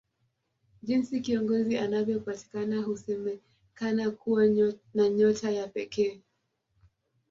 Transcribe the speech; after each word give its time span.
Jinsi 0.83 1.21
kiongozi 1.21 1.77
anavyopatikana 1.77 2.81
husemakana 2.81 4.11
kuwa 4.11 4.45
na 4.93 5.09
nyota 5.09 5.51
ya 5.51 5.67
pekee 5.67 6.21